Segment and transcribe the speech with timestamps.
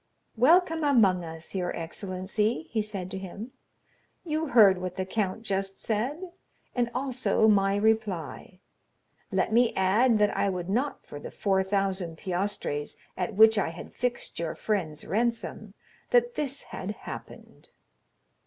[0.35, 3.51] "Welcome among us, your excellency," he said to him;
[4.25, 6.31] "you heard what the count just said,
[6.75, 8.57] and also my reply;
[9.31, 13.69] let me add that I would not for the four thousand piastres at which I
[13.69, 15.75] had fixed your friend's ransom,
[16.09, 17.69] that this had happened."